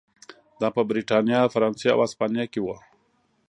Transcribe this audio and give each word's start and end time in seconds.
دا 0.61 0.67
په 0.75 0.81
برېټانیا، 0.89 1.41
فرانسې 1.53 1.87
او 1.93 1.99
هسپانیا 2.05 2.45
کې 2.53 2.59
و. 2.61 2.67